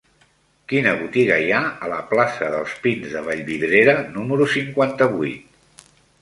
Quina 0.71 0.93
botiga 1.01 1.35
hi 1.43 1.51
ha 1.57 1.59
a 1.87 1.89
la 1.91 1.99
plaça 2.13 2.47
dels 2.55 2.73
Pins 2.87 3.13
de 3.19 3.21
Vallvidrera 3.29 3.95
número 4.17 4.49
cinquanta-vuit? 4.57 5.87